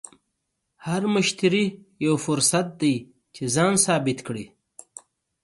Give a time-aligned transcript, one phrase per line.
[0.87, 1.65] هر مشتری
[2.05, 2.95] یو فرصت دی
[3.35, 4.45] چې ځان ثابت کړې.